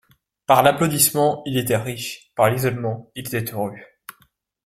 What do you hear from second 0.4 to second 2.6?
Par l’applaudissement, il était riche; par